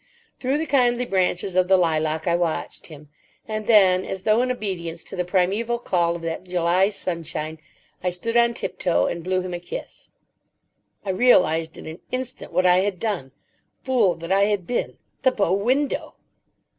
[0.39, 3.09] Through the kindly branches of the lilac I watched him,
[3.47, 7.59] and then, as though in obedience to the primaeval call of that July sunshine,
[8.03, 10.09] I stood on tiptoe, and blew him a kiss.
[11.05, 13.31] I realised in an instant what I had done.
[13.83, 14.97] Fool that I had been.
[15.21, 16.15] The bow window!